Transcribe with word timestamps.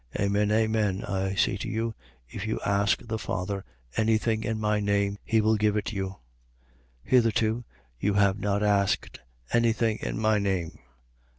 Amen, 0.19 0.51
amen, 0.51 1.03
I 1.05 1.35
say 1.35 1.57
to 1.57 1.69
you: 1.69 1.93
if 2.27 2.47
you 2.47 2.59
ask 2.65 3.05
the 3.07 3.19
Father 3.19 3.63
any 3.95 4.17
thing 4.17 4.43
in 4.43 4.59
my 4.59 4.79
name, 4.79 5.19
he 5.23 5.41
will 5.41 5.57
give 5.57 5.77
it 5.77 5.93
you. 5.93 6.15
16:24. 7.05 7.09
Hitherto, 7.11 7.63
you 7.99 8.13
have 8.15 8.39
not 8.39 8.63
asked 8.63 9.19
any 9.53 9.73
thing 9.73 9.99
in 10.01 10.17
my 10.17 10.39
name. 10.39 10.79